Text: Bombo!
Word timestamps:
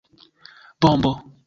Bombo! 0.81 1.11